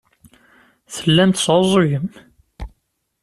Tellam 0.93 1.31
tesɛuẓẓugem. 1.31 2.07